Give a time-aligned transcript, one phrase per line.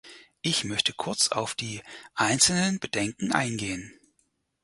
[0.41, 1.83] Ich möchte kurz auf die
[2.15, 3.93] einzelnen Bedenken eingehen.